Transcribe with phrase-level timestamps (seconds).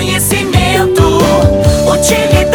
[0.00, 1.18] conhecimento.
[1.86, 2.49] Utilidade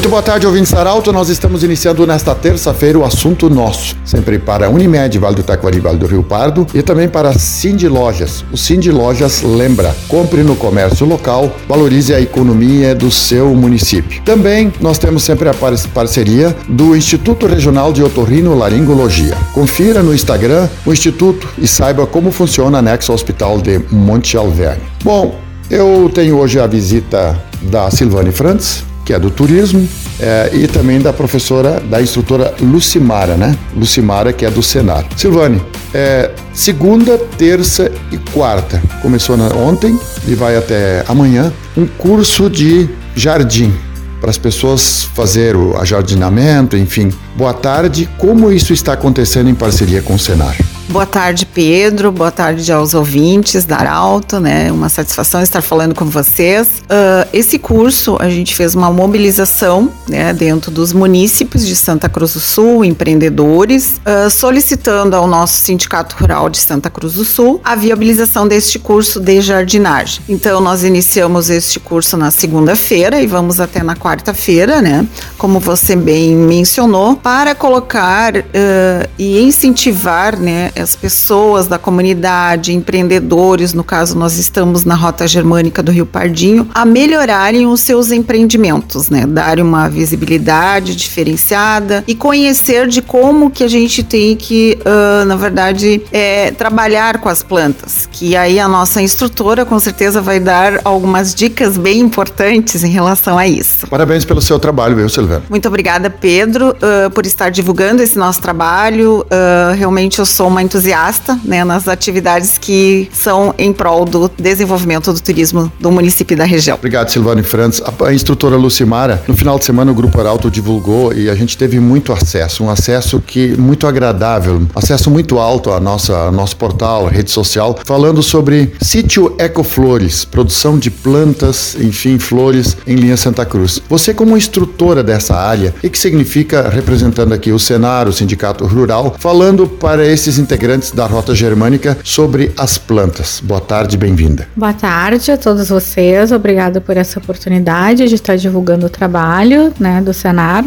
[0.00, 1.12] Muito boa tarde, ouvintes Arauto.
[1.12, 3.94] Nós estamos iniciando nesta terça-feira o assunto nosso.
[4.02, 8.42] Sempre para Unimed, Vale do Taquari, Vale do Rio Pardo e também para Cindy Lojas.
[8.50, 14.22] O Cindy Lojas lembra, compre no comércio local, valorize a economia do seu município.
[14.22, 19.36] Também nós temos sempre a par- parceria do Instituto Regional de Otorrino Laringologia.
[19.52, 24.82] Confira no Instagram o Instituto e saiba como funciona anexo ao Hospital de Monte Alverne.
[25.04, 29.88] Bom, eu tenho hoje a visita da Silvane Frantz, que é do turismo,
[30.20, 33.56] é, e também da professora, da instrutora Lucimara, né?
[33.76, 35.04] Lucimara, que é do Senar.
[35.16, 35.60] Silvane,
[35.92, 42.88] é, segunda, terça e quarta, começou na- ontem e vai até amanhã, um curso de
[43.16, 43.72] jardim
[44.20, 47.10] para as pessoas fazer o ajardinamento, enfim.
[47.36, 50.54] Boa tarde, como isso está acontecendo em parceria com o Senar?
[50.90, 52.10] Boa tarde, Pedro.
[52.10, 54.72] Boa tarde aos ouvintes da Arauto, né?
[54.72, 56.82] Uma satisfação estar falando com vocês.
[56.88, 62.34] Ah, esse curso, a gente fez uma mobilização, né, dentro dos munícipes de Santa Cruz
[62.34, 67.76] do Sul, empreendedores, ah, solicitando ao nosso Sindicato Rural de Santa Cruz do Sul a
[67.76, 70.20] viabilização deste curso de jardinagem.
[70.28, 75.06] Então, nós iniciamos este curso na segunda-feira e vamos até na quarta-feira, né?
[75.38, 83.72] Como você bem mencionou, para colocar ah, e incentivar, né, as pessoas da comunidade, empreendedores,
[83.72, 89.10] no caso nós estamos na Rota Germânica do Rio Pardinho, a melhorarem os seus empreendimentos,
[89.10, 89.26] né?
[89.26, 95.36] Darem uma visibilidade diferenciada e conhecer de como que a gente tem que, ah, na
[95.36, 98.08] verdade, é, trabalhar com as plantas.
[98.10, 103.38] Que aí a nossa instrutora com certeza vai dar algumas dicas bem importantes em relação
[103.38, 103.86] a isso.
[103.86, 105.42] Parabéns pelo seu trabalho, viu, Silvana?
[105.48, 109.26] Muito obrigada, Pedro, ah, por estar divulgando esse nosso trabalho.
[109.30, 115.12] Ah, realmente eu sou uma entusiasta né, nas atividades que são em prol do desenvolvimento
[115.12, 116.76] do turismo do município e da região.
[116.76, 117.82] Obrigado, Silvane Frantz.
[117.82, 121.58] A, a instrutora Lucimara, no final de semana o Grupo Arauto divulgou e a gente
[121.58, 126.56] teve muito acesso, um acesso que muito agradável, acesso muito alto à nossa, ao nosso
[126.56, 133.44] portal, rede social, falando sobre sítio Ecoflores, produção de plantas, enfim, flores em linha Santa
[133.44, 133.82] Cruz.
[133.88, 139.16] Você como instrutora dessa área, o que significa representando aqui o Senar, o Sindicato Rural,
[139.18, 140.59] falando para esses integrantes
[140.94, 143.40] da Rota Germânica sobre as plantas.
[143.42, 144.46] Boa tarde, bem-vinda.
[144.54, 150.02] Boa tarde a todos vocês, obrigada por essa oportunidade de estar divulgando o trabalho né,
[150.02, 150.66] do Senar.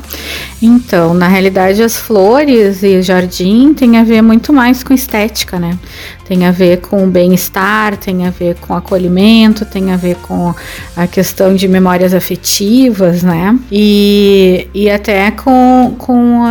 [0.59, 5.77] Então, na realidade, as flores e jardim tem a ver muito mais com estética, né?
[6.25, 10.55] Tem a ver com bem-estar, tem a ver com acolhimento, tem a ver com
[10.95, 13.59] a questão de memórias afetivas, né?
[13.71, 16.41] E, e até com, com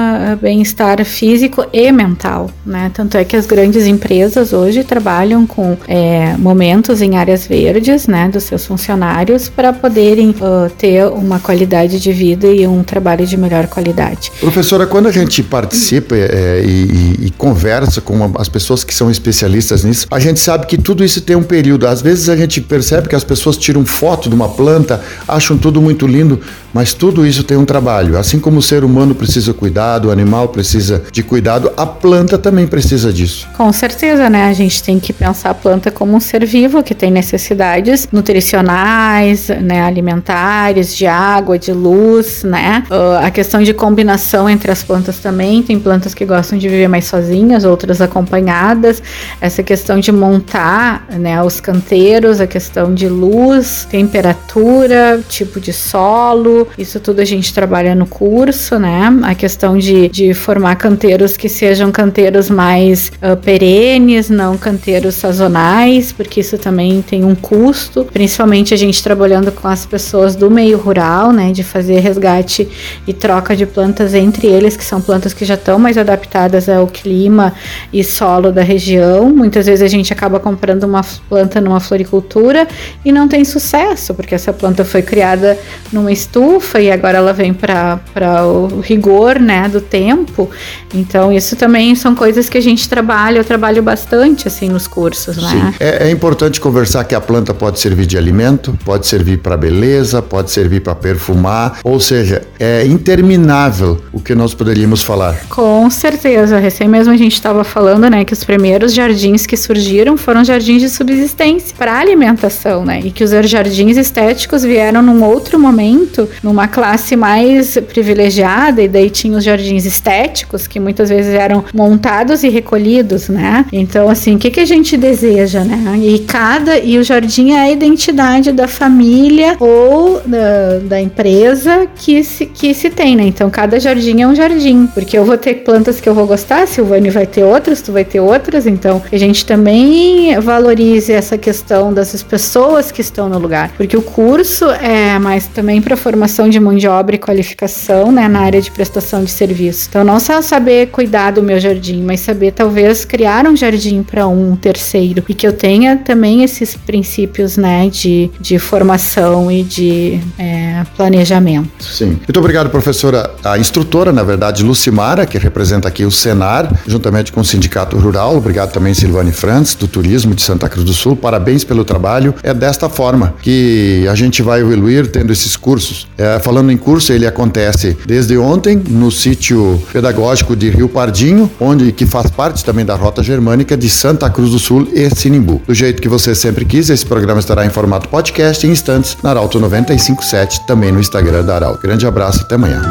[0.40, 2.90] bem-estar físico e mental, né?
[2.94, 8.28] Tanto é que as grandes empresas hoje trabalham com é, momentos em áreas verdes, né?
[8.32, 13.36] Dos seus funcionários para poderem uh, ter uma qualidade de vida e um trabalho de
[13.36, 14.30] melhor qualidade.
[14.40, 18.94] Professora, quando a gente participa é, e, e- e conversa com uma- as pessoas que
[18.94, 21.86] são especialistas nisso, a gente sabe que tudo isso tem um período.
[21.86, 25.80] Às vezes a gente percebe que as pessoas tiram foto de uma planta, acham tudo
[25.80, 26.40] muito lindo,
[26.72, 28.16] mas tudo isso tem um trabalho.
[28.18, 32.66] Assim como o ser humano precisa cuidado, o animal precisa de cuidado, a planta também
[32.66, 33.48] precisa disso.
[33.56, 34.48] Com certeza, né?
[34.48, 39.48] A gente tem que pensar a planta como um ser vivo que tem necessidades nutricionais,
[39.48, 42.84] né, alimentares, de água, de luz, né?
[42.90, 45.62] Ah, a questão de combinação entre as plantas também.
[45.62, 49.02] Tem plantas que gostam de viver mais sozinhas, outras acompanhadas.
[49.40, 56.68] Essa questão de montar, né, os canteiros, a questão de luz, temperatura, tipo de solo,
[56.78, 59.08] isso tudo a gente trabalha no curso, né?
[59.22, 66.12] A questão de, de formar canteiros que sejam canteiros mais ah, perenes, não canteiros sazonais,
[66.12, 70.76] porque isso também tem um custo, principalmente a gente trabalhando com as pessoas do meio
[70.78, 71.52] rural, né?
[71.52, 72.68] De fazer resgate
[73.06, 76.86] e troca de plantas entre eles, que são plantas que já estão mais adaptadas ao
[76.86, 77.52] clima
[77.92, 79.30] e solo da região.
[79.30, 82.68] Muitas vezes a gente acaba comprando uma planta numa floricultura
[83.04, 85.58] e não tem sucesso, porque essa planta foi criada
[85.92, 88.00] numa estufa e agora ela vem para
[88.46, 90.50] o rigor né, do tempo.
[90.94, 95.38] Então, isso também são coisas que a gente trabalha, eu trabalho bastante assim nos cursos,
[95.38, 95.48] né?
[95.48, 95.74] Sim.
[95.80, 100.20] É, é importante conversar que a planta pode servir de alimento, pode servir para beleza,
[100.20, 105.34] pode servir para perfumar, ou seja, é interminável o que nós poderíamos falar.
[105.48, 110.18] Com certeza, recém mesmo a gente estava falando, né, que os primeiros jardins que surgiram
[110.18, 115.58] foram jardins de subsistência para alimentação, né, e que os jardins estéticos vieram num outro
[115.58, 121.64] momento, numa classe mais privilegiada, e daí tinha os jardins estéticos que muitas vezes eram
[121.72, 122.81] montados e recolhidos,
[123.28, 123.64] né?
[123.72, 125.98] Então, assim, o que, que a gente deseja, né?
[125.98, 132.22] E cada e o jardim é a identidade da família ou da, da empresa que
[132.24, 133.24] se, que se tem, né?
[133.24, 136.66] Então, cada jardim é um jardim, porque eu vou ter plantas que eu vou gostar,
[136.66, 141.92] Silvane vai ter outras, tu vai ter outras, então a gente também valorize essa questão
[141.92, 146.58] dessas pessoas que estão no lugar, porque o curso é mais também para formação de
[146.58, 149.86] mão de obra e qualificação, né, na área de prestação de serviço.
[149.88, 152.71] Então, não só saber cuidar do meu jardim, mas saber talvez
[153.06, 158.30] criar um jardim para um terceiro e que eu tenha também esses princípios, né, de,
[158.40, 161.84] de formação e de é, planejamento.
[161.84, 162.18] Sim.
[162.26, 163.30] Muito obrigado, professora.
[163.44, 168.36] A instrutora, na verdade, Lucimara, que representa aqui o Senar, juntamente com o Sindicato Rural.
[168.36, 171.16] Obrigado também, Silvane Frantz, do Turismo de Santa Cruz do Sul.
[171.16, 172.34] Parabéns pelo trabalho.
[172.42, 176.06] É desta forma que a gente vai evoluir tendo esses cursos.
[176.16, 181.92] É, falando em curso, ele acontece desde ontem no sítio pedagógico de Rio Pardinho, onde
[181.92, 185.62] que faz parte também da Rota Germânica de Santa Cruz do Sul e Sinimbu.
[185.66, 189.30] Do jeito que você sempre quis, esse programa estará em formato podcast em instantes na
[189.30, 191.82] Arauto 957, também no Instagram da Arauto.
[191.82, 192.82] Grande abraço, até amanhã.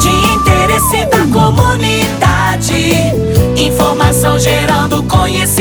[0.00, 2.94] De interesse da comunidade,
[3.56, 5.53] informação gerando conhecimento,